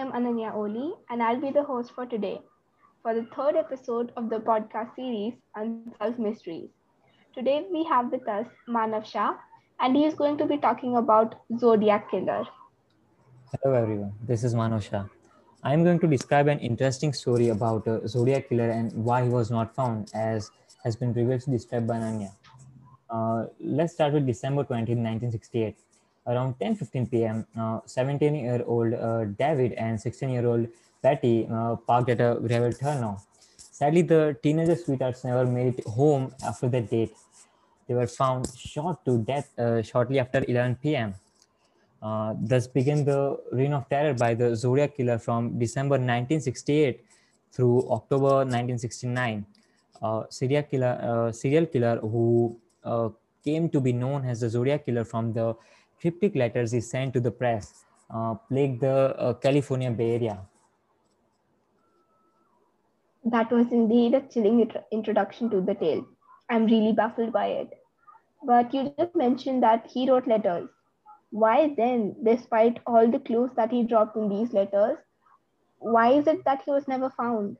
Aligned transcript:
am 0.00 0.12
Ananya 0.12 0.54
Oli 0.54 0.92
and 1.10 1.22
I'll 1.22 1.40
be 1.40 1.50
the 1.50 1.62
host 1.62 1.92
for 1.94 2.06
today 2.06 2.40
for 3.02 3.12
the 3.14 3.26
third 3.36 3.54
episode 3.54 4.12
of 4.16 4.30
the 4.30 4.36
podcast 4.36 4.94
series 4.96 5.34
Unsolved 5.54 6.18
Mysteries. 6.18 6.70
Today 7.34 7.66
we 7.70 7.84
have 7.84 8.10
with 8.10 8.26
us 8.26 8.46
Manav 8.66 9.04
Shah 9.04 9.34
and 9.78 9.94
he 9.94 10.06
is 10.06 10.14
going 10.14 10.38
to 10.38 10.46
be 10.46 10.56
talking 10.56 10.96
about 10.96 11.34
Zodiac 11.58 12.10
Killer. 12.10 12.44
hello 13.52 13.74
everyone. 13.74 14.14
This 14.26 14.42
is 14.42 14.54
Manav 14.54 14.88
Shah. 14.88 15.04
I 15.62 15.74
am 15.74 15.84
going 15.84 16.00
to 16.00 16.06
describe 16.06 16.48
an 16.48 16.60
interesting 16.60 17.12
story 17.12 17.50
about 17.50 17.86
a 17.86 18.08
Zodiac 18.08 18.48
killer 18.48 18.70
and 18.70 18.90
why 19.04 19.24
he 19.24 19.28
was 19.28 19.50
not 19.50 19.74
found, 19.74 20.10
as 20.14 20.50
has 20.82 20.96
been 20.96 21.12
previously 21.12 21.52
described 21.52 21.86
by 21.86 21.96
Ananya. 21.96 22.32
Uh, 23.10 23.44
let's 23.60 23.92
start 23.92 24.14
with 24.14 24.26
December 24.26 24.64
20, 24.64 24.94
1968. 24.94 25.76
Around 26.26 26.58
10:15 26.60 27.10
p.m., 27.10 27.46
17-year-old 27.56 28.94
uh, 28.94 29.24
David 29.24 29.72
and 29.72 29.98
16-year-old 29.98 30.68
Patty 31.02 31.48
uh, 31.50 31.76
parked 31.76 32.10
at 32.10 32.20
a 32.20 32.38
gravel 32.40 32.72
turnoff. 32.72 33.22
Sadly, 33.56 34.02
the 34.02 34.36
teenager 34.42 34.76
sweethearts 34.76 35.24
never 35.24 35.46
made 35.46 35.78
it 35.78 35.86
home 35.86 36.34
after 36.44 36.68
that 36.68 36.90
date. 36.90 37.14
They 37.88 37.94
were 37.94 38.06
found 38.06 38.46
shot 38.54 39.04
to 39.06 39.18
death 39.18 39.58
uh, 39.58 39.82
shortly 39.82 40.18
after 40.18 40.44
11 40.46 40.76
p.m. 40.82 41.14
Uh, 42.02 42.34
thus 42.40 42.66
began 42.66 43.04
the 43.04 43.38
reign 43.52 43.72
of 43.72 43.88
terror 43.88 44.14
by 44.14 44.34
the 44.34 44.54
Zodiac 44.54 44.96
killer 44.96 45.18
from 45.18 45.58
December 45.58 45.94
1968 45.94 47.04
through 47.52 47.90
October 47.90 48.44
1969. 48.44 49.44
Uh, 50.02 50.22
serial 50.30 50.62
killer, 50.62 50.98
uh, 51.02 51.32
serial 51.32 51.66
killer 51.66 51.96
who 51.96 52.56
uh, 52.84 53.08
came 53.44 53.68
to 53.68 53.80
be 53.80 53.92
known 53.92 54.24
as 54.24 54.40
the 54.40 54.48
Zodiac 54.48 54.86
killer 54.86 55.04
from 55.04 55.32
the 55.32 55.54
cryptic 56.00 56.34
letters 56.34 56.72
he 56.72 56.80
sent 56.80 57.12
to 57.14 57.20
the 57.20 57.30
press 57.30 57.84
uh, 58.14 58.34
plagued 58.48 58.80
the 58.80 59.16
uh, 59.18 59.34
California 59.34 59.90
Bay 59.90 60.14
Area. 60.14 60.38
That 63.24 63.52
was 63.52 63.70
indeed 63.70 64.14
a 64.14 64.22
chilling 64.22 64.60
int- 64.60 64.84
introduction 64.90 65.50
to 65.50 65.60
the 65.60 65.74
tale. 65.74 66.06
I'm 66.48 66.66
really 66.66 66.92
baffled 66.92 67.32
by 67.32 67.46
it. 67.48 67.70
But 68.42 68.72
you 68.72 68.92
just 68.98 69.14
mentioned 69.14 69.62
that 69.62 69.86
he 69.92 70.10
wrote 70.10 70.26
letters. 70.26 70.68
Why 71.30 71.74
then, 71.76 72.16
despite 72.24 72.80
all 72.86 73.08
the 73.08 73.20
clues 73.20 73.50
that 73.56 73.70
he 73.70 73.84
dropped 73.84 74.16
in 74.16 74.28
these 74.28 74.52
letters, 74.52 74.98
why 75.78 76.12
is 76.12 76.26
it 76.26 76.44
that 76.44 76.62
he 76.64 76.70
was 76.70 76.88
never 76.88 77.10
found? 77.10 77.56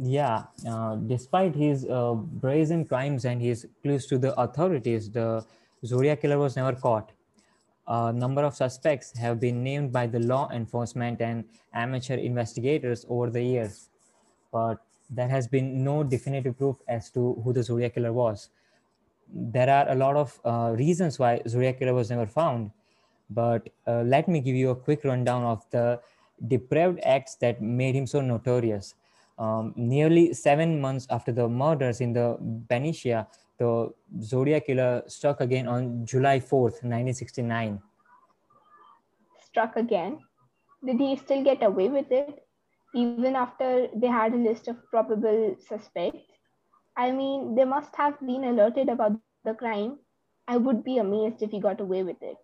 Yeah, 0.00 0.44
uh, 0.68 0.96
despite 0.96 1.54
his 1.54 1.86
uh, 1.86 2.14
brazen 2.14 2.84
crimes 2.84 3.24
and 3.24 3.42
his 3.42 3.66
clues 3.82 4.06
to 4.06 4.18
the 4.18 4.38
authorities, 4.40 5.10
the 5.10 5.44
Zodiac 5.84 6.20
killer 6.20 6.38
was 6.38 6.56
never 6.56 6.74
caught. 6.74 7.12
A 7.86 8.12
number 8.12 8.44
of 8.44 8.54
suspects 8.54 9.16
have 9.18 9.40
been 9.40 9.62
named 9.62 9.92
by 9.92 10.06
the 10.06 10.20
law 10.20 10.48
enforcement 10.52 11.20
and 11.20 11.44
amateur 11.74 12.14
investigators 12.14 13.04
over 13.08 13.28
the 13.30 13.42
years, 13.42 13.88
but 14.52 14.78
there 15.10 15.28
has 15.28 15.48
been 15.48 15.82
no 15.82 16.04
definitive 16.04 16.56
proof 16.56 16.76
as 16.88 17.10
to 17.10 17.34
who 17.42 17.52
the 17.52 17.62
Zodiac 17.62 17.94
killer 17.94 18.12
was. 18.12 18.50
There 19.28 19.68
are 19.68 19.90
a 19.90 19.94
lot 19.94 20.16
of 20.16 20.40
uh, 20.44 20.74
reasons 20.76 21.18
why 21.18 21.42
Zodiac 21.48 21.78
killer 21.78 21.94
was 21.94 22.10
never 22.10 22.26
found, 22.26 22.70
but 23.30 23.68
uh, 23.86 24.02
let 24.02 24.28
me 24.28 24.40
give 24.40 24.54
you 24.54 24.70
a 24.70 24.76
quick 24.76 25.04
rundown 25.04 25.42
of 25.42 25.68
the 25.70 26.00
depraved 26.48 27.00
acts 27.02 27.34
that 27.36 27.60
made 27.60 27.94
him 27.94 28.06
so 28.06 28.20
notorious. 28.20 28.94
Um, 29.38 29.72
nearly 29.76 30.34
seven 30.34 30.80
months 30.80 31.06
after 31.10 31.32
the 31.32 31.48
murders 31.48 32.00
in 32.00 32.12
the 32.12 32.36
Benicia, 32.40 33.26
the 33.62 33.72
Zodiac 34.20 34.66
killer 34.66 35.02
struck 35.06 35.40
again 35.40 35.68
on 35.68 36.04
July 36.04 36.38
4th, 36.40 36.82
1969. 36.82 37.80
Struck 39.46 39.76
again. 39.76 40.18
Did 40.84 40.98
he 40.98 41.16
still 41.16 41.44
get 41.44 41.62
away 41.62 41.88
with 41.88 42.10
it, 42.10 42.44
even 42.94 43.36
after 43.36 43.88
they 43.94 44.08
had 44.08 44.34
a 44.34 44.44
list 44.48 44.68
of 44.68 44.76
probable 44.90 45.56
suspects? 45.68 46.26
I 46.96 47.12
mean, 47.12 47.54
they 47.54 47.64
must 47.64 47.94
have 47.96 48.18
been 48.20 48.44
alerted 48.44 48.88
about 48.88 49.12
the 49.44 49.54
crime. 49.54 49.98
I 50.48 50.56
would 50.56 50.82
be 50.84 50.98
amazed 50.98 51.42
if 51.42 51.50
he 51.50 51.60
got 51.60 51.80
away 51.80 52.02
with 52.02 52.20
it. 52.20 52.40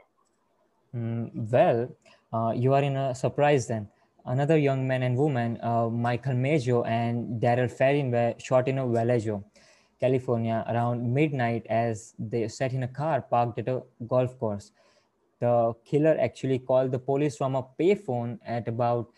Mm, 0.94 1.50
well, 1.52 1.88
uh, 2.32 2.52
you 2.54 2.72
are 2.74 2.82
in 2.82 2.96
a 2.96 3.14
surprise 3.14 3.66
then. 3.66 3.88
Another 4.24 4.56
young 4.58 4.86
man 4.86 5.02
and 5.02 5.16
woman, 5.16 5.58
uh, 5.62 5.88
Michael 5.88 6.34
Mageau 6.34 6.86
and 6.86 7.42
Daryl 7.42 7.70
Ferrin, 7.70 8.10
were 8.10 8.34
shot 8.38 8.68
in 8.68 8.78
a 8.78 8.86
Vallejo, 8.86 9.42
California, 10.00 10.64
around 10.68 11.12
midnight 11.12 11.66
as 11.68 12.14
they 12.18 12.48
sat 12.48 12.72
in 12.72 12.82
a 12.84 12.88
car 12.88 13.22
parked 13.22 13.58
at 13.58 13.68
a 13.68 13.82
golf 14.06 14.38
course. 14.38 14.72
The 15.40 15.74
killer 15.84 16.16
actually 16.20 16.58
called 16.60 16.92
the 16.92 16.98
police 16.98 17.36
from 17.36 17.54
a 17.56 17.62
payphone 17.62 18.38
at 18.44 18.68
about 18.68 19.10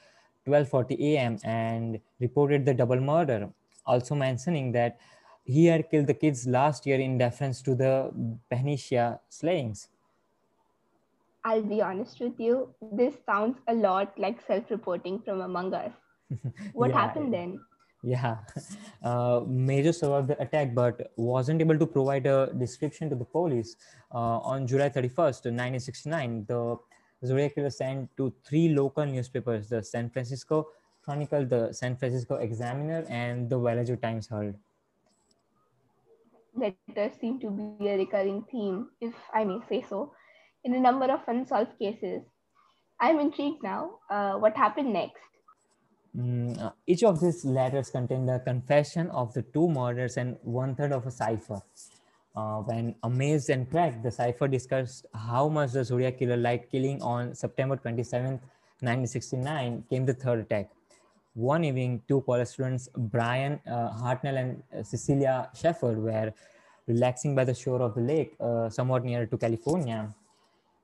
12:40 0.47 0.97
a.m. 1.15 1.39
and 1.45 2.01
reported 2.21 2.65
the 2.67 2.75
double 2.75 3.01
murder, 3.01 3.51
also 3.87 4.15
mentioning 4.15 4.73
that 4.73 4.99
he 5.45 5.67
had 5.67 5.91
killed 5.91 6.07
the 6.07 6.15
kids 6.15 6.47
last 6.47 6.87
year 6.87 7.01
in 7.01 7.19
deference 7.19 7.63
to 7.63 7.75
the 7.75 8.11
Benicia 8.51 9.21
slayings. 9.29 9.89
I'll 11.45 11.63
be 11.63 11.81
honest 11.83 12.21
with 12.21 12.39
you, 12.41 12.75
this 12.93 13.15
sounds 13.25 13.59
a 13.69 13.75
lot 13.75 14.19
like 14.19 14.41
self 14.41 14.71
reporting 14.71 15.21
from 15.21 15.41
Among 15.41 15.73
Us. 15.75 15.93
What 16.73 16.91
Yeah, 16.91 16.97
happened 17.01 17.33
then? 17.33 17.61
Yeah, 18.03 18.39
uh, 19.03 19.41
Mageau 19.41 19.95
survived 19.95 20.29
the 20.29 20.41
attack 20.41 20.75
but 20.75 21.13
wasn't 21.17 21.61
able 21.61 21.79
to 21.79 21.87
provide 21.87 22.27
a 22.27 22.51
description 22.59 23.11
to 23.11 23.17
the 23.17 23.25
police. 23.25 23.77
Uh, 24.13 24.39
on 24.41 24.67
July 24.67 24.89
31st, 24.89 25.53
1969, 25.53 26.47
the 26.49 26.79
Zodiac 27.25 27.55
killer 27.55 27.71
sent 27.71 28.09
to 28.17 28.33
three 28.45 28.71
local 28.71 29.05
newspapers 29.05 29.69
the 29.69 29.83
San 29.83 30.09
Francisco 30.09 30.69
Chronicle, 31.03 31.45
the 31.45 31.73
San 31.73 31.97
Francisco 31.97 32.37
Examiner, 32.37 33.05
and 33.09 33.51
the 33.51 33.59
Vallejo 33.59 33.97
Times 33.97 34.29
Herald. 34.29 34.55
Letters 36.55 37.13
seem 37.21 37.39
to 37.41 37.51
be 37.51 37.89
a 37.89 37.97
recurring 37.97 38.45
theme, 38.51 38.89
if 39.01 39.15
I 39.33 39.45
may 39.45 39.59
say 39.69 39.85
so, 39.89 40.13
in 40.65 40.75
a 40.75 40.81
number 40.81 41.07
of 41.07 41.21
unsolved 41.27 41.79
cases. 41.79 42.23
I'm 43.01 43.19
intrigued 43.19 43.63
now. 43.63 43.99
Uh, 44.11 44.35
what 44.35 44.57
happened 44.57 44.93
next? 44.93 45.30
Mm, 46.17 46.61
uh, 46.61 46.73
each 46.87 47.05
of 47.05 47.21
these 47.21 47.45
letters 47.45 47.91
contained 47.91 48.29
the 48.29 48.41
confession 48.41 49.09
of 49.11 49.33
the 49.33 49.43
two 49.43 49.69
murders 49.69 50.17
and 50.17 50.37
one 50.43 50.75
third 50.75 50.93
of 50.93 51.07
a 51.07 51.11
cipher. 51.11 51.63
Uh, 52.35 52.59
when 52.59 52.95
amazed 53.03 53.51
and 53.51 53.71
cracked, 53.71 54.03
the 54.03 54.11
cipher 54.11 54.49
discussed 54.49 55.07
how 55.15 55.49
much 55.49 55.73
the 55.73 55.85
Zodiac 55.85 56.19
killer 56.19 56.37
liked 56.37 56.71
killing 56.71 57.01
on 57.03 57.35
September 57.35 57.77
27th, 57.77 58.41
1969, 58.81 59.85
came 59.89 60.07
the 60.07 60.15
third 60.15 60.41
attack. 60.41 60.71
One 61.35 61.65
evening, 61.65 62.03
two 62.09 62.23
college 62.23 62.49
students, 62.49 62.89
Brian 62.97 63.61
uh, 63.67 63.91
Hartnell 64.03 64.37
and 64.37 64.63
uh, 64.77 64.83
Cecelia 64.83 65.49
Shepard, 65.55 65.99
were 65.99 66.33
relaxing 66.87 67.35
by 67.37 67.45
the 67.45 67.55
shore 67.55 67.83
of 67.83 67.95
the 67.95 68.01
lake, 68.01 68.35
uh, 68.41 68.69
somewhat 68.69 69.05
near 69.05 69.27
to 69.27 69.37
California, 69.39 70.13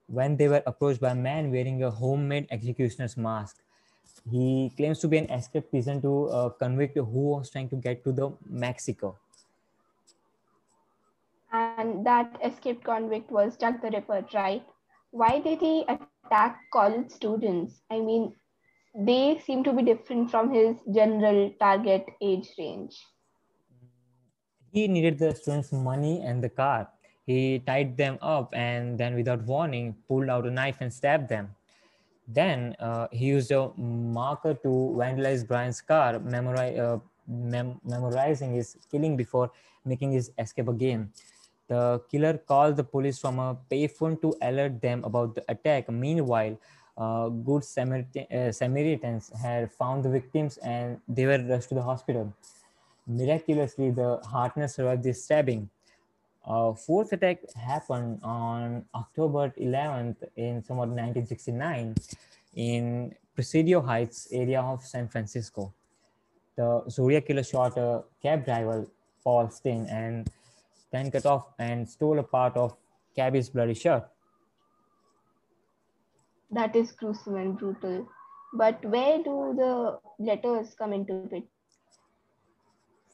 when 0.06 0.36
they 0.36 0.46
were 0.46 0.62
approached 0.66 1.00
by 1.00 1.10
a 1.10 1.14
man 1.14 1.50
wearing 1.50 1.82
a 1.82 1.90
homemade 1.90 2.46
executioner's 2.50 3.16
mask. 3.16 3.56
He 4.30 4.72
claims 4.76 4.98
to 5.00 5.08
be 5.08 5.18
an 5.18 5.30
escaped 5.30 5.70
prison 5.70 6.02
to 6.02 6.28
uh, 6.28 6.48
convict 6.50 6.96
who 6.96 7.30
was 7.36 7.50
trying 7.50 7.68
to 7.70 7.76
get 7.76 8.02
to 8.04 8.12
the 8.12 8.32
Mexico. 8.48 9.16
And 11.52 12.04
that 12.04 12.36
escaped 12.44 12.84
convict 12.84 13.30
was 13.30 13.56
Jack 13.56 13.80
the 13.82 13.90
Ripper, 13.90 14.24
right? 14.34 14.64
Why 15.10 15.40
did 15.40 15.60
he 15.60 15.84
attack 15.88 16.60
college 16.72 17.10
students? 17.10 17.80
I 17.90 18.00
mean, 18.00 18.34
they 18.94 19.40
seem 19.44 19.62
to 19.64 19.72
be 19.72 19.82
different 19.82 20.30
from 20.30 20.52
his 20.52 20.76
general 20.92 21.52
target 21.60 22.06
age 22.20 22.48
range. 22.58 22.96
He 24.72 24.88
needed 24.88 25.18
the 25.18 25.34
students' 25.34 25.72
money 25.72 26.22
and 26.22 26.42
the 26.42 26.48
car. 26.48 26.88
He 27.26 27.60
tied 27.60 27.96
them 27.96 28.18
up 28.22 28.54
and 28.54 28.98
then, 28.98 29.14
without 29.14 29.42
warning, 29.42 29.96
pulled 30.06 30.28
out 30.28 30.46
a 30.46 30.50
knife 30.50 30.76
and 30.80 30.92
stabbed 30.92 31.28
them. 31.28 31.54
Then 32.28 32.74
uh, 32.80 33.08
he 33.12 33.26
used 33.26 33.50
a 33.52 33.70
marker 33.76 34.54
to 34.54 34.68
vandalize 34.98 35.46
Brian's 35.46 35.80
car, 35.80 36.18
memori- 36.18 36.78
uh, 36.78 36.98
mem- 37.28 37.80
memorizing 37.84 38.54
his 38.54 38.76
killing 38.90 39.16
before 39.16 39.50
making 39.84 40.12
his 40.12 40.32
escape 40.38 40.68
again. 40.68 41.12
The 41.68 42.02
killer 42.10 42.38
called 42.38 42.76
the 42.76 42.84
police 42.84 43.18
from 43.18 43.38
a 43.38 43.56
payphone 43.70 44.20
to 44.22 44.34
alert 44.42 44.80
them 44.80 45.04
about 45.04 45.34
the 45.34 45.44
attack. 45.48 45.88
Meanwhile, 45.88 46.58
uh, 46.96 47.28
good 47.28 47.64
Samaritan- 47.64 48.26
uh, 48.32 48.52
Samaritans 48.52 49.30
had 49.40 49.70
found 49.72 50.04
the 50.04 50.10
victims 50.10 50.56
and 50.58 51.00
they 51.08 51.26
were 51.26 51.38
rushed 51.38 51.68
to 51.70 51.74
the 51.74 51.82
hospital. 51.82 52.32
Miraculously, 53.06 53.90
the 53.90 54.18
Hartnell 54.32 54.68
survived 54.70 55.02
this 55.04 55.24
stabbing. 55.24 55.70
A 56.46 56.74
fourth 56.74 57.12
attack 57.12 57.38
happened 57.54 58.20
on 58.22 58.84
October 58.94 59.52
11th 59.58 60.16
in 60.36 60.62
somewhat 60.62 60.88
1969 60.88 61.96
in 62.54 63.14
Presidio 63.34 63.80
Heights 63.80 64.28
area 64.30 64.60
of 64.60 64.84
San 64.84 65.08
Francisco. 65.08 65.74
The 66.56 66.84
Zodiac 66.88 67.26
killer 67.26 67.42
shot 67.42 67.76
a 67.76 68.04
cab 68.22 68.44
driver, 68.44 68.86
Paul 69.24 69.50
Stine, 69.50 69.86
and 69.90 70.30
then 70.92 71.10
cut 71.10 71.26
off 71.26 71.46
and 71.58 71.88
stole 71.88 72.20
a 72.20 72.22
part 72.22 72.56
of 72.56 72.76
cabby's 73.16 73.48
bloody 73.50 73.74
shirt. 73.74 74.08
That 76.52 76.76
is 76.76 76.92
gruesome 76.92 77.34
and 77.34 77.58
brutal. 77.58 78.08
But 78.54 78.84
where 78.84 79.18
do 79.18 79.54
the 79.56 79.98
letters 80.20 80.74
come 80.78 80.92
into 80.92 81.28
it? 81.32 81.44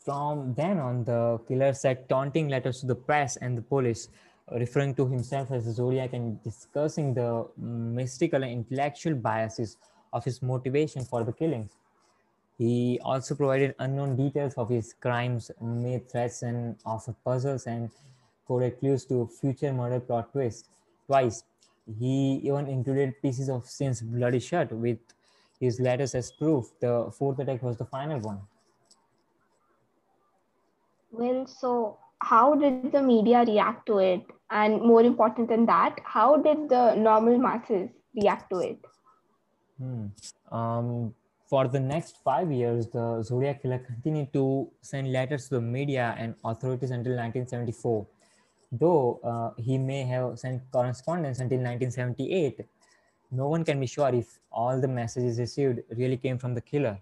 From 0.04 0.54
then 0.54 0.78
on, 0.78 1.04
the 1.04 1.38
killer 1.46 1.72
sent 1.74 2.08
taunting 2.08 2.48
letters 2.48 2.80
to 2.80 2.86
the 2.86 2.94
press 2.94 3.36
and 3.36 3.56
the 3.56 3.62
police, 3.62 4.08
referring 4.50 4.96
to 4.96 5.06
himself 5.06 5.52
as 5.52 5.64
the 5.64 5.72
Zodiac 5.72 6.12
and 6.12 6.42
discussing 6.42 7.14
the 7.14 7.46
mystical 7.56 8.42
and 8.42 8.52
intellectual 8.52 9.14
biases 9.14 9.76
of 10.12 10.24
his 10.24 10.42
motivation 10.42 11.04
for 11.04 11.22
the 11.22 11.32
killings. 11.32 11.70
He 12.58 12.98
also 13.04 13.34
provided 13.36 13.76
unknown 13.78 14.16
details 14.16 14.54
of 14.54 14.68
his 14.68 14.92
crimes, 14.92 15.50
made 15.60 16.10
threats, 16.10 16.42
and 16.42 16.76
offered 16.84 17.16
puzzles 17.24 17.66
and 17.66 17.90
coded 18.46 18.80
clues 18.80 19.04
to 19.06 19.28
future 19.40 19.72
murder 19.72 20.00
plot 20.00 20.32
twists. 20.32 20.68
Twice, 21.06 21.44
he 21.98 22.40
even 22.42 22.66
included 22.66 23.20
pieces 23.22 23.48
of 23.48 23.66
Stine's 23.66 24.02
bloody 24.02 24.40
shirt 24.40 24.72
with 24.72 24.98
his 25.60 25.80
letters 25.80 26.14
as 26.14 26.32
proof. 26.32 26.72
The 26.80 27.10
fourth 27.16 27.38
attack 27.38 27.62
was 27.62 27.76
the 27.76 27.84
final 27.84 28.18
one. 28.20 28.40
Well, 31.12 31.46
so 31.46 31.98
how 32.20 32.54
did 32.54 32.90
the 32.90 33.02
media 33.02 33.44
react 33.46 33.86
to 33.86 33.98
it? 33.98 34.22
And 34.50 34.80
more 34.80 35.02
important 35.02 35.48
than 35.48 35.66
that, 35.66 35.98
how 36.04 36.38
did 36.38 36.68
the 36.68 36.94
normal 36.94 37.38
masses 37.38 37.90
react 38.14 38.50
to 38.50 38.58
it? 38.60 38.78
Hmm. 39.78 40.06
Um, 40.50 41.14
for 41.46 41.68
the 41.68 41.80
next 41.80 42.16
five 42.24 42.50
years, 42.50 42.86
the 42.88 43.22
Zodiac 43.22 43.60
Killer 43.60 43.78
continued 43.78 44.32
to 44.32 44.70
send 44.80 45.12
letters 45.12 45.48
to 45.48 45.56
the 45.56 45.60
media 45.60 46.14
and 46.18 46.34
authorities 46.44 46.90
until 46.90 47.12
1974. 47.12 48.06
Though 48.72 49.20
uh, 49.22 49.60
he 49.60 49.76
may 49.76 50.04
have 50.04 50.38
sent 50.38 50.62
correspondence 50.70 51.40
until 51.40 51.58
1978, 51.58 52.64
no 53.30 53.48
one 53.48 53.64
can 53.64 53.78
be 53.78 53.86
sure 53.86 54.14
if 54.14 54.38
all 54.50 54.80
the 54.80 54.88
messages 54.88 55.38
received 55.38 55.80
really 55.90 56.16
came 56.16 56.38
from 56.38 56.54
the 56.54 56.62
killer. 56.62 56.98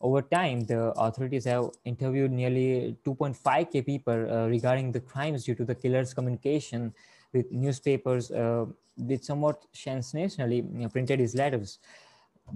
Over 0.00 0.22
time, 0.22 0.60
the 0.64 0.92
authorities 0.96 1.44
have 1.46 1.70
interviewed 1.84 2.30
nearly 2.30 2.96
2.5k 3.04 3.84
people 3.84 4.30
uh, 4.30 4.46
regarding 4.48 4.92
the 4.92 5.00
crimes 5.00 5.44
due 5.44 5.54
to 5.54 5.64
the 5.64 5.74
killer's 5.74 6.12
communication 6.12 6.94
with 7.32 7.50
newspapers, 7.50 8.30
uh, 8.30 8.66
which 8.98 9.22
somewhat 9.22 9.64
sensationally 9.72 10.62
printed 10.92 11.20
his 11.20 11.34
letters. 11.34 11.78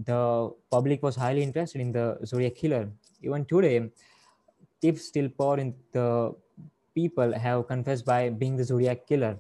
The 0.05 0.53
public 0.71 1.03
was 1.03 1.17
highly 1.17 1.43
interested 1.43 1.81
in 1.81 1.93
the 1.93 2.19
Zodiac 2.25 2.55
killer. 2.55 2.91
Even 3.23 3.45
today, 3.47 3.91
tips 4.81 5.07
still 5.07 5.29
pour 5.29 5.59
in 5.59 5.75
the 5.93 6.35
people 6.95 7.33
have 7.33 7.67
confessed 7.67 8.05
by 8.05 8.31
being 8.31 8.57
the 8.57 8.65
Zodiac 8.65 9.07
killer 9.07 9.39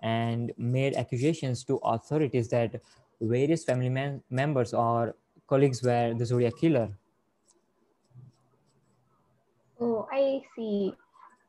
and 0.00 0.52
made 0.58 0.94
accusations 0.94 1.64
to 1.64 1.76
authorities 1.84 2.48
that 2.50 2.80
various 3.20 3.64
family 3.64 3.88
mem- 3.88 4.22
members 4.30 4.74
or 4.74 5.14
colleagues 5.46 5.82
were 5.82 6.14
the 6.14 6.26
Zodiac 6.26 6.54
killer. 6.60 6.88
I 10.10 10.42
see. 10.56 10.94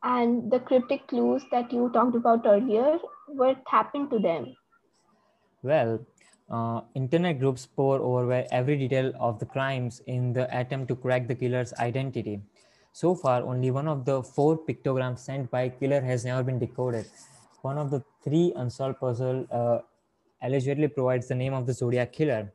And 0.04 0.52
the 0.52 0.60
cryptic 0.60 1.08
clues 1.08 1.44
that 1.52 1.72
you 1.72 1.90
talked 1.94 2.16
about 2.16 2.46
earlier, 2.46 3.00
what 3.28 3.58
happened 3.68 4.10
to 4.12 4.20
them? 4.20 4.56
Well, 5.62 6.06
uh, 6.50 6.82
internet 6.94 7.40
groups 7.40 7.66
pour 7.66 8.00
over 8.00 8.46
every 8.52 8.78
detail 8.78 9.14
of 9.20 9.40
the 9.40 9.46
crimes 9.46 10.02
in 10.08 10.34
the 10.34 10.46
attempt 10.58 10.90
to 10.90 10.96
crack 10.96 11.28
the 11.28 11.36
killer's 11.36 11.74
identity. 11.76 12.42
So 12.92 13.16
far, 13.16 13.42
only 13.42 13.72
one 13.72 13.88
of 13.88 14.06
the 14.06 14.22
four 14.22 14.58
pictograms 14.58 15.20
sent 15.20 15.50
by 15.50 15.70
killer 15.70 16.02
has 16.02 16.26
never 16.26 16.44
been 16.44 16.60
decoded. 16.60 17.06
One 17.62 17.78
of 17.78 17.90
the 17.90 18.04
three 18.24 18.54
unsolved 18.56 19.00
puzzle 19.00 19.48
uh, 19.50 19.80
allegedly 20.42 20.90
provides 20.90 21.28
the 21.28 21.36
name 21.36 21.54
of 21.54 21.66
the 21.66 21.74
Zodiac 21.74 22.12
killer. 22.12 22.52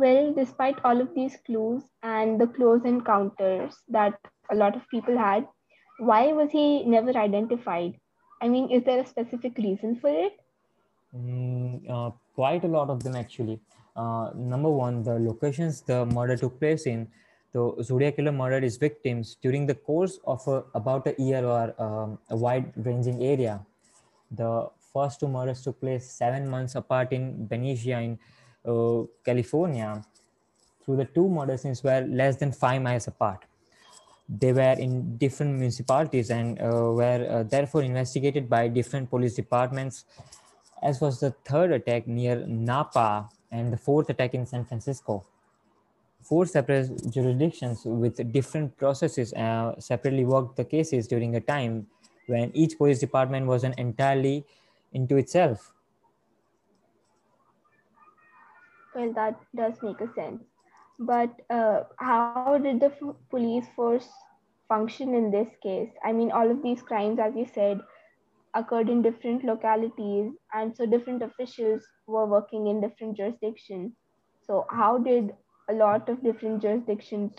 Well, 0.00 0.32
despite 0.32 0.78
all 0.82 0.98
of 0.98 1.14
these 1.14 1.36
clues 1.44 1.82
and 2.02 2.40
the 2.40 2.46
close 2.46 2.86
encounters 2.86 3.74
that 3.88 4.14
a 4.50 4.54
lot 4.54 4.74
of 4.74 4.88
people 4.88 5.18
had, 5.18 5.46
why 5.98 6.32
was 6.32 6.50
he 6.50 6.84
never 6.84 7.14
identified? 7.18 8.00
I 8.40 8.48
mean, 8.48 8.70
is 8.70 8.82
there 8.84 9.00
a 9.00 9.06
specific 9.06 9.58
reason 9.58 9.96
for 10.00 10.08
it? 10.08 10.40
Mm, 11.14 11.82
uh, 11.90 12.12
quite 12.34 12.64
a 12.64 12.68
lot 12.68 12.88
of 12.88 13.02
them 13.02 13.14
actually. 13.14 13.60
Uh, 13.94 14.30
number 14.34 14.70
one, 14.70 15.02
the 15.02 15.18
locations 15.18 15.82
the 15.82 16.06
murder 16.06 16.34
took 16.34 16.58
place 16.58 16.86
in. 16.86 17.06
The 17.52 17.82
Zodiac 17.82 18.16
killer 18.16 18.32
murdered 18.32 18.62
his 18.62 18.78
victims 18.78 19.36
during 19.42 19.66
the 19.66 19.74
course 19.74 20.18
of 20.24 20.48
a, 20.48 20.64
about 20.74 21.08
a 21.08 21.14
year 21.18 21.44
or 21.44 21.74
um, 21.78 22.18
a 22.30 22.36
wide-ranging 22.36 23.22
area. 23.22 23.60
The 24.30 24.70
first 24.94 25.20
two 25.20 25.28
murders 25.28 25.62
took 25.62 25.78
place 25.78 26.10
seven 26.10 26.48
months 26.48 26.74
apart 26.74 27.12
in 27.12 27.46
Benicia 27.46 28.00
in 28.00 28.18
uh, 28.66 29.02
California. 29.24 30.04
Through 30.84 30.96
the 30.96 31.04
two 31.04 31.56
scenes 31.58 31.84
were 31.84 32.00
less 32.08 32.36
than 32.36 32.52
five 32.52 32.82
miles 32.82 33.06
apart. 33.06 33.44
They 34.28 34.52
were 34.52 34.76
in 34.78 35.16
different 35.18 35.54
municipalities 35.56 36.30
and 36.30 36.60
uh, 36.60 36.92
were 36.92 37.26
uh, 37.28 37.42
therefore 37.42 37.82
investigated 37.82 38.48
by 38.48 38.68
different 38.68 39.10
police 39.10 39.34
departments, 39.34 40.04
as 40.82 41.00
was 41.00 41.20
the 41.20 41.32
third 41.44 41.72
attack 41.72 42.06
near 42.06 42.46
Napa 42.46 43.28
and 43.50 43.72
the 43.72 43.76
fourth 43.76 44.08
attack 44.08 44.34
in 44.34 44.46
San 44.46 44.64
Francisco. 44.64 45.24
Four 46.22 46.46
separate 46.46 47.10
jurisdictions 47.10 47.82
with 47.84 48.32
different 48.32 48.76
processes 48.76 49.32
uh, 49.32 49.74
separately 49.80 50.24
worked 50.24 50.56
the 50.56 50.64
cases 50.64 51.08
during 51.08 51.34
a 51.34 51.40
time 51.40 51.86
when 52.26 52.52
each 52.54 52.78
police 52.78 53.00
department 53.00 53.46
was 53.46 53.64
an 53.64 53.74
entirely 53.78 54.44
into 54.92 55.16
itself. 55.16 55.72
Well, 59.00 59.14
that 59.14 59.40
does 59.56 59.82
make 59.82 60.00
a 60.02 60.12
sense. 60.12 60.42
But 60.98 61.30
uh, 61.48 61.84
how 61.98 62.58
did 62.62 62.80
the 62.80 62.92
police 63.30 63.64
force 63.74 64.08
function 64.68 65.14
in 65.14 65.30
this 65.30 65.48
case? 65.62 65.88
I 66.04 66.12
mean, 66.12 66.30
all 66.30 66.50
of 66.50 66.62
these 66.62 66.82
crimes, 66.82 67.18
as 67.18 67.34
you 67.34 67.46
said, 67.46 67.80
occurred 68.54 68.90
in 68.90 69.00
different 69.00 69.42
localities, 69.42 70.32
and 70.52 70.76
so 70.76 70.84
different 70.84 71.22
officials 71.22 71.82
were 72.06 72.26
working 72.26 72.66
in 72.66 72.82
different 72.82 73.16
jurisdictions. 73.16 73.92
So, 74.46 74.66
how 74.68 74.98
did 74.98 75.32
a 75.70 75.72
lot 75.72 76.10
of 76.10 76.22
different 76.22 76.60
jurisdictions? 76.60 77.32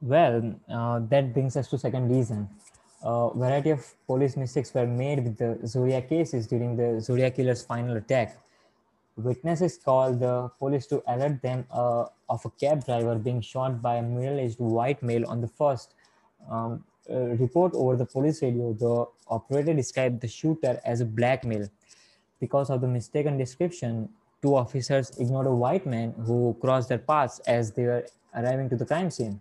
Well, 0.00 0.54
uh, 0.68 1.00
that 1.10 1.32
brings 1.32 1.56
us 1.56 1.68
to 1.68 1.78
second 1.78 2.08
reason. 2.10 2.48
A 3.04 3.30
variety 3.32 3.70
of 3.70 3.86
police 4.08 4.36
mistakes 4.36 4.74
were 4.74 4.86
made 4.86 5.22
with 5.22 5.38
the 5.38 5.64
Zodiac 5.64 6.08
cases 6.08 6.48
during 6.48 6.76
the 6.76 7.00
Zodiac 7.00 7.36
killer's 7.36 7.62
final 7.62 7.96
attack. 7.96 8.36
Witnesses 9.16 9.78
called 9.78 10.20
the 10.20 10.50
police 10.58 10.86
to 10.88 11.02
alert 11.06 11.40
them 11.40 11.64
uh, 11.70 12.04
of 12.28 12.44
a 12.44 12.50
cab 12.50 12.84
driver 12.84 13.14
being 13.14 13.40
shot 13.40 13.80
by 13.80 13.96
a 13.96 14.02
middle-aged 14.02 14.58
white 14.58 15.02
male 15.02 15.26
on 15.26 15.40
the 15.40 15.48
first 15.48 15.94
um, 16.50 16.84
uh, 17.08 17.14
report 17.38 17.72
over 17.74 17.96
the 17.96 18.04
police 18.04 18.42
radio. 18.42 18.74
The 18.74 19.06
operator 19.28 19.72
described 19.72 20.20
the 20.20 20.28
shooter 20.28 20.80
as 20.84 21.00
a 21.00 21.06
black 21.06 21.44
male. 21.44 21.68
Because 22.40 22.68
of 22.68 22.82
the 22.82 22.88
mistaken 22.88 23.38
description, 23.38 24.10
two 24.42 24.54
officers 24.54 25.16
ignored 25.18 25.46
a 25.46 25.54
white 25.54 25.86
man 25.86 26.12
who 26.26 26.54
crossed 26.60 26.90
their 26.90 26.98
paths 26.98 27.38
as 27.46 27.72
they 27.72 27.84
were 27.84 28.06
arriving 28.34 28.68
to 28.68 28.76
the 28.76 28.84
crime 28.84 29.10
scene. 29.10 29.40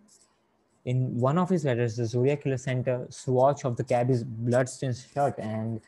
In 0.85 1.19
one 1.19 1.37
of 1.37 1.49
his 1.49 1.65
letters, 1.65 1.97
the 1.97 2.05
Zodiac 2.05 2.43
killer 2.43 2.57
sent 2.57 2.87
a 2.87 3.07
swatch 3.09 3.65
of 3.65 3.75
the 3.75 3.83
cabby's 3.83 4.23
bloodstained 4.23 4.95
shirt 4.95 5.37
and 5.39 5.81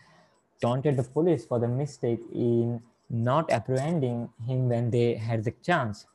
taunted 0.59 0.97
the 0.97 1.03
police 1.03 1.45
for 1.45 1.59
the 1.59 1.67
mistake 1.67 2.19
in 2.33 2.81
not 3.09 3.51
apprehending 3.51 4.29
him 4.45 4.69
when 4.69 4.91
they 4.91 5.15
had 5.15 5.43
the 5.43 5.51
chance. 5.63 6.05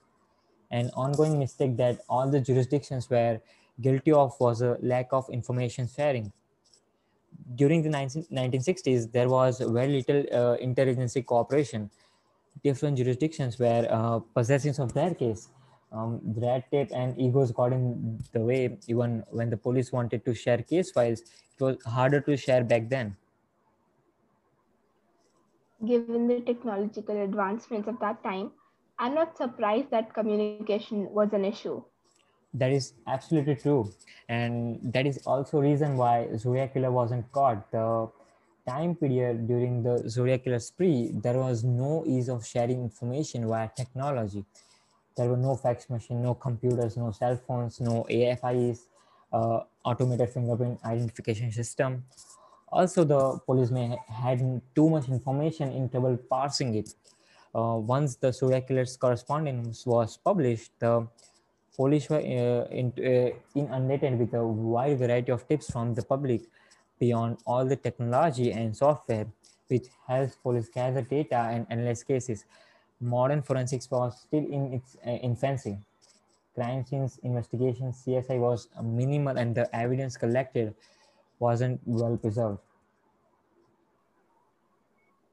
An 0.71 0.91
ongoing 0.95 1.39
mistake 1.39 1.77
that 1.77 2.01
all 2.09 2.29
the 2.29 2.41
jurisdictions 2.41 3.09
were 3.11 3.41
guilty 3.81 4.13
of 4.13 4.39
was 4.41 4.63
a 4.63 4.79
lack 4.81 5.09
of 5.13 5.29
information 5.31 5.89
sharing. 5.89 6.33
During 7.55 7.83
the 7.83 7.91
19, 7.91 8.27
1960s, 8.33 9.11
there 9.13 9.29
was 9.29 9.59
very 9.59 10.03
little 10.03 10.21
uh, 10.33 10.57
interagency 10.59 11.25
cooperation. 11.25 11.91
Different 12.63 12.97
jurisdictions 12.99 13.59
were 13.59 13.87
uh, 13.91 14.21
possessing 14.35 14.75
of 14.79 14.93
their 14.95 15.15
case. 15.15 15.49
Um, 15.91 16.21
red 16.25 16.65
tape 16.71 16.91
and 16.95 17.19
egos 17.19 17.53
got 17.53 17.73
in 17.73 18.19
the 18.33 18.41
way. 18.41 18.79
Even 18.87 19.25
when 19.31 19.51
the 19.51 19.57
police 19.57 19.93
wanted 19.93 20.25
to 20.25 20.35
share 20.35 20.59
case 20.59 20.91
files, 20.91 21.21
it 21.21 21.61
was 21.63 21.77
harder 21.85 22.21
to 22.21 22.37
share 22.37 22.65
back 22.65 22.89
then. 22.89 23.17
Given 25.87 26.29
the 26.29 26.41
technological 26.41 27.23
advancements 27.23 27.89
of 27.89 27.99
that 28.01 28.23
time, 28.23 28.53
I'm 28.99 29.15
not 29.15 29.37
surprised 29.37 29.91
that 29.91 30.15
communication 30.15 31.09
was 31.11 31.33
an 31.33 31.45
issue. 31.45 31.83
That 32.55 32.71
is 32.71 32.93
absolutely 33.07 33.57
true, 33.57 33.91
and 34.29 34.79
that 34.93 35.07
is 35.07 35.19
also 35.27 35.61
reason 35.61 35.97
why 35.97 36.29
Zodiac 36.37 36.75
killer 36.75 36.93
wasn't 36.93 37.31
caught. 37.33 37.71
The 37.73 38.09
time 38.69 38.95
period 38.95 39.49
during 39.49 39.83
the 39.83 40.09
Zodiac 40.09 40.45
killer 40.45 40.59
spree, 40.61 41.11
there 41.15 41.39
was 41.39 41.65
no 41.65 42.05
ease 42.07 42.29
of 42.29 42.47
sharing 42.47 42.83
information 42.83 43.49
via 43.49 43.71
technology. 43.75 44.45
There 45.17 45.29
were 45.29 45.37
no 45.37 45.57
fax 45.57 45.91
machine, 45.91 46.23
no 46.23 46.35
computers, 46.35 46.97
no 46.97 47.11
cell 47.11 47.37
phones, 47.37 47.81
no 47.81 48.07
AFIS. 48.09 48.87
Uh, 49.33 49.61
automated 49.83 50.29
fingerprint 50.29 50.79
identification 50.85 51.51
system. 51.51 52.05
Also, 52.73 53.05
the 53.05 53.39
police 53.47 53.71
may 53.71 53.89
ha- 53.89 54.13
had 54.25 54.63
too 54.75 54.89
much 54.89 55.09
information 55.09 55.71
in 55.73 55.89
trouble 55.91 56.17
parsing 56.17 56.75
it. 56.75 56.95
Uh, 57.55 57.77
once 57.79 58.17
the 58.17 58.33
killer's 58.67 58.97
correspondence 58.97 59.85
was 59.87 60.17
published, 60.17 60.73
the 60.79 61.07
police 61.77 62.09
were 62.09 62.17
uh, 62.17 62.67
in, 62.81 62.93
uh, 62.99 63.31
inundated 63.55 64.19
with 64.19 64.33
a 64.35 64.45
wide 64.47 64.99
variety 64.99 65.33
of 65.33 65.47
tips 65.49 65.71
from 65.71 65.95
the 65.95 66.03
public 66.03 66.43
beyond 66.99 67.39
all 67.47 67.65
the 67.67 67.77
technology 67.77 68.53
and 68.53 68.77
software 68.77 69.27
which 69.69 69.87
helps 70.07 70.37
police 70.37 70.69
gather 70.69 71.03
data 71.03 71.37
and 71.51 71.67
analyze 71.71 72.03
cases. 72.03 72.45
Modern 73.01 73.43
forensics 73.43 73.91
was 73.91 74.21
still 74.21 74.47
in 74.47 74.73
its 74.75 74.97
uh, 75.07 75.11
infancy. 75.11 75.79
Crime 76.55 76.85
scenes 76.85 77.19
investigation 77.23 77.93
CSI 77.93 78.39
was 78.39 78.69
minimal 78.83 79.39
and 79.39 79.55
the 79.55 79.75
evidence 79.75 80.17
collected 80.17 80.75
wasn't 81.43 81.81
well 81.85 82.17
preserved. 82.17 82.59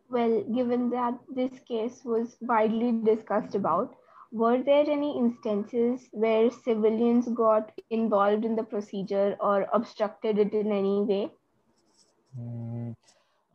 Well, 0.09 0.43
given 0.55 0.89
that 0.89 1.19
this 1.29 1.59
case 1.67 2.01
was 2.03 2.35
widely 2.41 2.91
discussed 2.91 3.53
about, 3.53 3.95
were 4.31 4.61
there 4.63 4.89
any 4.89 5.17
instances 5.17 6.07
where 6.11 6.49
civilians 6.51 7.27
got 7.29 7.71
involved 7.89 8.45
in 8.45 8.55
the 8.55 8.63
procedure 8.63 9.35
or 9.39 9.67
obstructed 9.73 10.39
it 10.39 10.53
in 10.53 10.71
any 10.71 11.01
way? 11.01 11.31
Mm, 12.39 12.95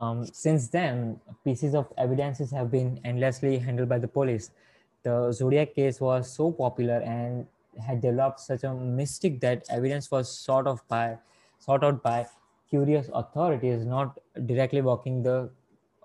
um, 0.01 0.25
since 0.27 0.69
then, 0.69 1.21
pieces 1.45 1.75
of 1.75 1.93
evidences 1.97 2.51
have 2.53 2.71
been 2.71 3.01
endlessly 3.05 3.59
handled 3.59 3.89
by 3.89 3.99
the 3.99 4.09
police. 4.09 4.51
The 5.03 5.33
Zodiac 5.33 5.75
case 5.75 6.01
was 6.01 6.33
so 6.33 6.51
popular 6.53 7.01
and 7.03 7.47
had 7.85 8.01
developed 8.01 8.41
such 8.41 8.65
a 8.65 8.73
mystic 8.75 9.41
that 9.41 9.65
evidence 9.69 10.11
was 10.11 10.31
sought 10.31 10.67
of 10.67 10.87
by 10.89 11.19
sought 11.59 11.85
out 11.85 12.03
by 12.03 12.27
curious 12.69 13.09
authorities 13.13 13.85
not 13.85 14.19
directly 14.47 14.81
working 14.81 15.23
the 15.23 15.51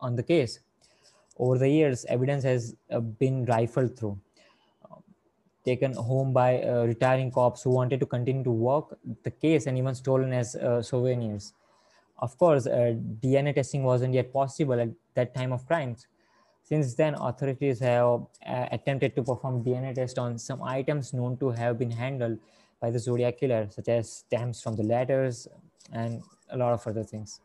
on 0.01 0.15
the 0.15 0.23
case. 0.23 0.59
Over 1.37 1.57
the 1.57 1.69
years, 1.69 2.05
evidence 2.05 2.43
has 2.43 2.75
uh, 2.91 2.99
been 2.99 3.45
rifled 3.45 3.97
through, 3.97 4.19
um, 4.89 5.01
taken 5.65 5.93
home 5.93 6.33
by 6.33 6.61
uh, 6.61 6.83
retiring 6.83 7.31
cops 7.31 7.63
who 7.63 7.69
wanted 7.69 7.99
to 8.01 8.05
continue 8.05 8.43
to 8.43 8.51
work 8.51 8.97
the 9.23 9.31
case 9.31 9.65
and 9.65 9.77
even 9.77 9.95
stolen 9.95 10.33
as 10.33 10.55
uh, 10.55 10.81
souvenirs. 10.81 11.53
Of 12.17 12.37
course, 12.37 12.67
uh, 12.67 12.95
DNA 13.21 13.55
testing 13.55 13.83
wasn't 13.83 14.13
yet 14.13 14.33
possible 14.33 14.79
at 14.79 14.89
that 15.13 15.33
time 15.33 15.53
of 15.53 15.65
crimes. 15.65 16.07
Since 16.63 16.95
then, 16.95 17.15
authorities 17.15 17.79
have 17.79 18.25
uh, 18.45 18.65
attempted 18.71 19.15
to 19.15 19.23
perform 19.23 19.63
DNA 19.63 19.95
test 19.95 20.19
on 20.19 20.37
some 20.37 20.61
items 20.61 21.13
known 21.13 21.37
to 21.37 21.51
have 21.51 21.79
been 21.79 21.91
handled 21.91 22.37
by 22.81 22.91
the 22.91 22.99
Zodiac 22.99 23.39
killer, 23.39 23.67
such 23.69 23.87
as 23.87 24.11
stamps 24.11 24.61
from 24.61 24.75
the 24.75 24.83
letters 24.83 25.47
and 25.93 26.21
a 26.51 26.57
lot 26.57 26.73
of 26.73 26.85
other 26.87 27.03
things. 27.03 27.41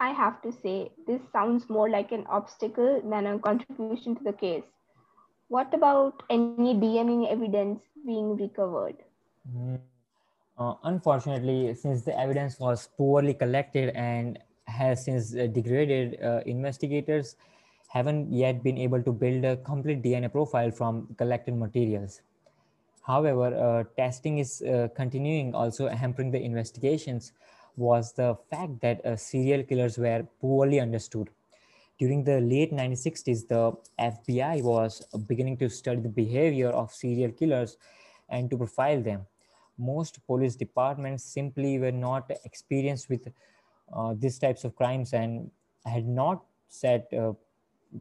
I 0.00 0.10
have 0.10 0.42
to 0.42 0.52
say, 0.52 0.90
this 1.06 1.20
sounds 1.32 1.70
more 1.70 1.88
like 1.88 2.10
an 2.10 2.26
obstacle 2.28 3.00
than 3.04 3.26
a 3.26 3.38
contribution 3.38 4.16
to 4.16 4.24
the 4.24 4.32
case. 4.32 4.64
What 5.48 5.72
about 5.74 6.22
any 6.30 6.74
DNA 6.74 7.30
evidence 7.30 7.80
being 8.04 8.36
recovered? 8.36 8.96
Mm. 9.54 9.78
Uh, 10.58 10.74
unfortunately, 10.84 11.74
since 11.74 12.02
the 12.02 12.18
evidence 12.18 12.58
was 12.58 12.88
poorly 12.96 13.34
collected 13.34 13.94
and 13.94 14.38
has 14.66 15.04
since 15.04 15.34
uh, 15.36 15.46
degraded, 15.46 16.22
uh, 16.22 16.40
investigators 16.46 17.36
haven't 17.88 18.32
yet 18.32 18.62
been 18.62 18.78
able 18.78 19.02
to 19.02 19.12
build 19.12 19.44
a 19.44 19.56
complete 19.58 20.02
DNA 20.02 20.32
profile 20.32 20.70
from 20.70 21.14
collected 21.16 21.54
materials. 21.54 22.22
However, 23.02 23.46
uh, 23.54 23.84
testing 23.96 24.38
is 24.38 24.62
uh, 24.62 24.88
continuing, 24.94 25.54
also 25.54 25.88
hampering 25.88 26.30
the 26.30 26.40
investigations 26.40 27.32
was 27.76 28.12
the 28.12 28.36
fact 28.50 28.80
that 28.80 29.04
uh, 29.04 29.16
serial 29.16 29.62
killers 29.62 29.98
were 29.98 30.26
poorly 30.40 30.78
understood. 30.78 31.30
During 31.98 32.24
the 32.24 32.40
late 32.40 32.72
1960s, 32.72 33.48
the 33.48 33.72
FBI 33.98 34.62
was 34.62 35.06
beginning 35.26 35.56
to 35.58 35.68
study 35.68 36.00
the 36.00 36.08
behavior 36.08 36.68
of 36.68 36.92
serial 36.92 37.32
killers 37.32 37.76
and 38.28 38.50
to 38.50 38.56
profile 38.56 39.02
them. 39.02 39.26
Most 39.78 40.24
police 40.26 40.56
departments 40.56 41.24
simply 41.24 41.78
were 41.78 41.92
not 41.92 42.30
experienced 42.44 43.08
with 43.08 43.28
uh, 43.92 44.14
these 44.16 44.38
types 44.38 44.64
of 44.64 44.76
crimes 44.76 45.12
and 45.12 45.50
had 45.84 46.06
not 46.06 46.42
set 46.68 47.12
uh, 47.12 47.32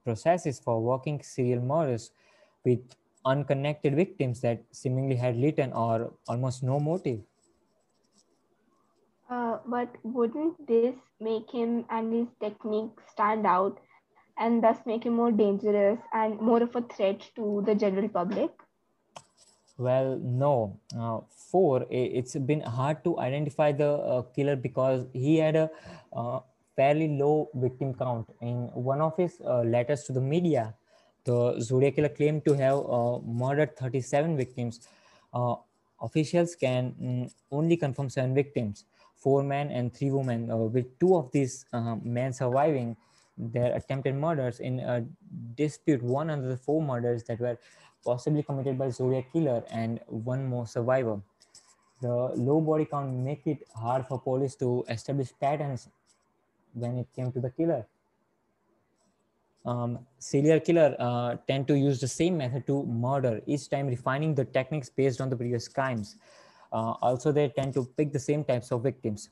processes 0.03 0.59
for 0.59 0.81
working 0.81 1.21
serial 1.21 1.61
murders 1.61 2.11
with 2.63 2.79
unconnected 3.25 3.95
victims 3.95 4.41
that 4.41 4.63
seemingly 4.71 5.15
had 5.15 5.37
little 5.37 5.73
or 5.73 6.13
almost 6.27 6.63
no 6.63 6.79
motive. 6.79 7.19
Uh, 9.29 9.59
but 9.65 9.95
wouldn't 10.03 10.67
this 10.67 10.95
make 11.19 11.49
him 11.51 11.85
and 11.89 12.13
his 12.13 12.27
technique 12.41 12.91
stand 13.11 13.45
out 13.45 13.79
and 14.37 14.63
thus 14.63 14.77
make 14.85 15.05
him 15.05 15.13
more 15.13 15.31
dangerous 15.31 15.99
and 16.13 16.39
more 16.39 16.61
of 16.61 16.75
a 16.75 16.81
threat 16.81 17.21
to 17.35 17.63
the 17.65 17.75
general 17.75 18.09
public? 18.09 18.51
Well, 19.77 20.19
no. 20.21 20.79
Uh, 20.97 21.21
four, 21.29 21.85
it's 21.89 22.35
been 22.35 22.61
hard 22.61 23.03
to 23.03 23.19
identify 23.19 23.71
the 23.71 23.91
uh, 23.93 24.21
killer 24.35 24.55
because 24.55 25.05
he 25.13 25.37
had 25.37 25.55
a 25.55 25.69
uh, 26.13 26.39
fairly 26.75 27.17
low 27.17 27.49
victim 27.55 27.93
count. 27.93 28.29
In 28.41 28.69
one 28.73 29.01
of 29.01 29.15
his 29.17 29.41
uh, 29.45 29.61
letters 29.61 30.03
to 30.03 30.13
the 30.13 30.21
media, 30.21 30.75
the 31.23 31.59
Zodiac 31.61 31.95
killer 31.95 32.09
claimed 32.09 32.45
to 32.45 32.53
have 32.53 32.77
uh, 32.89 33.19
murdered 33.19 33.77
37 33.77 34.37
victims. 34.37 34.87
Uh, 35.33 35.55
officials 36.01 36.55
can 36.55 36.95
mm, 37.01 37.33
only 37.51 37.77
confirm 37.77 38.09
seven 38.09 38.33
victims, 38.33 38.85
four 39.15 39.43
men 39.43 39.69
and 39.69 39.93
three 39.93 40.11
women, 40.11 40.47
with 40.71 40.99
two 40.99 41.15
of 41.15 41.31
these 41.31 41.65
men 42.03 42.33
surviving 42.33 42.95
their 43.37 43.75
attempted 43.75 44.15
murders 44.15 44.59
in 44.59 44.79
a 44.79 45.05
dispute 45.55 46.01
one 46.03 46.29
under 46.29 46.47
the 46.47 46.57
four 46.57 46.81
murders 46.81 47.23
that 47.23 47.39
were 47.39 47.57
possibly 48.03 48.43
committed 48.43 48.77
by 48.77 48.89
Zodiac 48.89 49.31
killer 49.31 49.63
and 49.71 49.99
one 50.07 50.45
more 50.45 50.67
survivor. 50.67 51.21
The 52.01 52.09
low 52.09 52.59
body 52.61 52.85
count 52.85 53.13
make 53.13 53.45
it 53.45 53.59
hard 53.75 54.07
for 54.07 54.19
police 54.19 54.55
to 54.55 54.83
establish 54.89 55.29
patterns 55.39 55.87
when 56.73 56.97
it 56.97 57.07
came 57.15 57.31
to 57.31 57.39
the 57.39 57.51
killer. 57.51 57.85
Um, 59.63 59.99
serial 60.17 60.59
killer 60.59 60.95
uh, 60.97 61.35
tend 61.47 61.67
to 61.67 61.77
use 61.77 61.99
the 61.99 62.07
same 62.07 62.37
method 62.37 62.65
to 62.67 62.83
murder, 62.85 63.41
each 63.45 63.69
time 63.69 63.87
refining 63.87 64.33
the 64.33 64.45
techniques 64.45 64.89
based 64.89 65.21
on 65.21 65.29
the 65.29 65.35
previous 65.35 65.67
crimes. 65.67 66.17
Uh, 66.73 66.93
also, 67.01 67.31
they 67.31 67.49
tend 67.49 67.73
to 67.75 67.85
pick 67.97 68.11
the 68.11 68.19
same 68.19 68.43
types 68.43 68.71
of 68.71 68.81
victims. 68.81 69.29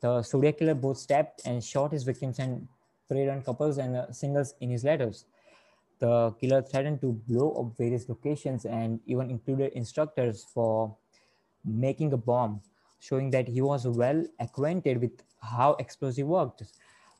The 0.00 0.22
serial 0.22 0.52
killer 0.52 0.74
both 0.74 0.98
stabbed 0.98 1.40
and 1.44 1.62
shot 1.64 1.92
his 1.92 2.02
victims 2.02 2.38
and 2.38 2.68
preyed 3.08 3.28
on 3.28 3.42
couples 3.42 3.78
and 3.78 3.96
uh, 3.96 4.12
singles 4.12 4.54
in 4.60 4.70
his 4.70 4.84
letters. 4.84 5.24
The 6.00 6.32
killer 6.40 6.62
threatened 6.62 7.00
to 7.02 7.12
blow 7.28 7.52
up 7.52 7.78
various 7.78 8.08
locations 8.08 8.64
and 8.64 9.00
even 9.06 9.30
included 9.30 9.72
instructors 9.72 10.44
for 10.52 10.96
making 11.64 12.12
a 12.12 12.16
bomb, 12.16 12.60
showing 12.98 13.30
that 13.30 13.46
he 13.46 13.62
was 13.62 13.86
well 13.86 14.24
acquainted 14.40 15.00
with 15.00 15.22
how 15.40 15.74
explosive 15.78 16.26
worked. 16.26 16.64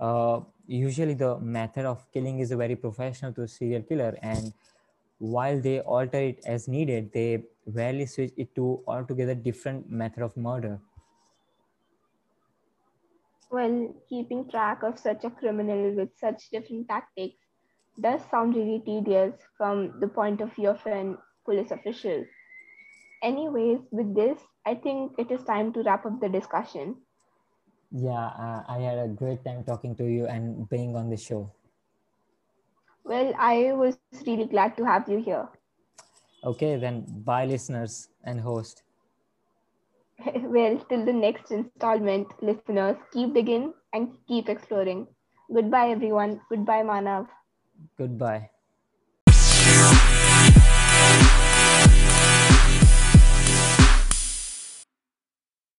Uh, 0.03 0.41
usually, 0.67 1.15
the 1.15 1.39
method 1.39 1.87
of 1.87 2.05
killing 2.13 2.41
is 2.41 2.51
a 2.51 2.57
very 2.57 2.77
professional 2.77 3.33
to 3.33 3.43
a 3.43 3.49
serial 3.49 3.83
killer, 3.83 4.19
and 4.23 4.53
while 5.19 5.61
they 5.61 5.81
alter 5.81 6.19
it 6.19 6.41
as 6.45 6.69
needed, 6.69 7.13
they 7.13 7.45
rarely 7.67 8.07
switch 8.07 8.33
it 8.37 8.55
to 8.57 8.83
altogether 8.87 9.35
different 9.35 9.89
method 9.91 10.23
of 10.25 10.37
murder. 10.37 10.81
Well, 13.53 13.95
keeping 14.09 14.51
track 14.51 14.83
of 14.83 14.99
such 14.99 15.23
a 15.23 15.31
criminal 15.31 15.93
with 15.95 16.19
such 16.19 16.51
different 16.51 16.89
tactics 16.89 17.37
does 18.01 18.25
sound 18.31 18.57
really 18.57 18.81
tedious 18.81 19.41
from 19.57 20.01
the 20.01 20.09
point 20.09 20.41
of 20.41 20.53
view 20.55 20.71
of 20.71 20.85
an 20.87 21.19
police 21.45 21.71
official. 21.71 22.27
Anyways, 23.23 23.81
with 23.93 24.15
this, 24.15 24.41
I 24.67 24.75
think 24.75 25.13
it 25.19 25.31
is 25.31 25.45
time 25.45 25.73
to 25.75 25.83
wrap 25.83 26.07
up 26.07 26.21
the 26.21 26.29
discussion. 26.29 27.02
Yeah, 27.93 28.27
uh, 28.27 28.65
I 28.69 28.79
had 28.81 28.99
a 28.99 29.09
great 29.09 29.45
time 29.45 29.65
talking 29.65 29.95
to 29.97 30.05
you 30.05 30.27
and 30.27 30.69
being 30.69 30.97
on 30.97 31.11
the 31.11 31.17
show. 31.17 31.53
Well, 33.05 33.35
I 33.39 33.73
was 33.73 33.99
really 34.27 34.47
glad 34.47 34.77
to 34.77 34.85
have 34.85 35.09
you 35.09 35.19
here. 35.19 35.49
Okay, 36.45 36.77
then 36.77 37.05
bye, 37.25 37.45
listeners 37.47 38.09
and 38.25 38.41
host. 38.41 38.83
well, 40.35 40.79
till 40.89 41.05
the 41.05 41.13
next 41.13 41.51
installment, 41.51 42.29
listeners, 42.43 42.97
keep 43.13 43.35
digging 43.35 43.73
and 43.93 44.17
keep 44.27 44.49
exploring. 44.49 45.07
Goodbye, 45.53 45.91
everyone. 45.91 46.41
Goodbye, 46.49 46.83
Manav. 46.83 47.29
Goodbye. 47.97 48.51